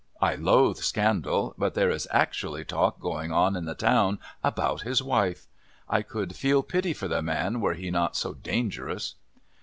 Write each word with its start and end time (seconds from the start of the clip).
I 0.19 0.33
loathe 0.33 0.77
scandal, 0.77 1.53
but 1.59 1.75
there 1.75 1.91
is 1.91 2.07
actually 2.09 2.65
talk 2.65 2.99
going 2.99 3.31
on 3.31 3.55
in 3.55 3.65
the 3.65 3.75
town 3.75 4.17
about 4.43 4.81
his 4.81 5.03
wife. 5.03 5.45
I 5.87 6.01
could 6.01 6.35
feel 6.35 6.63
pity 6.63 6.93
for 6.95 7.07
the 7.07 7.21
man 7.21 7.61
were 7.61 7.75
he 7.75 7.91
not 7.91 8.15
so 8.17 8.33
dangerous." 8.33 9.13